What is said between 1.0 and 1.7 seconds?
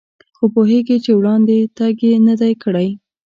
چې وړاندې